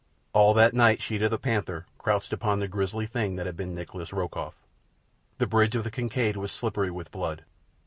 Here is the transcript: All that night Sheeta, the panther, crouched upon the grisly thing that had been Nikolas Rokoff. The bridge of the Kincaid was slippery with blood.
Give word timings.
All 0.33 0.55
that 0.55 0.73
night 0.73 0.99
Sheeta, 0.99 1.29
the 1.29 1.37
panther, 1.37 1.85
crouched 1.99 2.33
upon 2.33 2.59
the 2.59 2.67
grisly 2.67 3.05
thing 3.05 3.35
that 3.35 3.45
had 3.45 3.55
been 3.55 3.75
Nikolas 3.75 4.11
Rokoff. 4.11 4.55
The 5.37 5.45
bridge 5.45 5.75
of 5.75 5.83
the 5.83 5.91
Kincaid 5.91 6.37
was 6.37 6.51
slippery 6.51 6.89
with 6.89 7.11
blood. 7.11 7.43